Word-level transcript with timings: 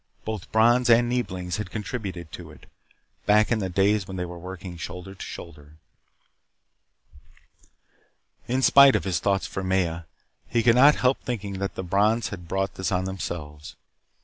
Both 0.25 0.51
Brons 0.51 0.89
and 0.89 1.07
Neeblings 1.07 1.57
had 1.57 1.69
contributed 1.69 2.31
to 2.31 2.49
it, 2.49 2.65
back 3.27 3.51
in 3.51 3.59
the 3.59 3.69
days 3.69 4.07
when 4.07 4.17
they 4.17 4.25
were 4.25 4.39
working 4.39 4.75
shoulder 4.75 5.13
to 5.13 5.23
shoulder. 5.23 5.75
In 8.47 8.63
spite 8.63 8.95
of 8.95 9.03
his 9.03 9.19
thoughts 9.19 9.45
for 9.45 9.63
Maya, 9.63 10.05
he 10.47 10.63
could 10.63 10.73
not 10.73 10.95
help 10.95 11.21
thinking 11.21 11.59
that 11.59 11.75
the 11.75 11.83
Brons 11.83 12.29
had 12.29 12.47
brought 12.47 12.73
this 12.73 12.91
on 12.91 13.05
themselves. 13.05 13.75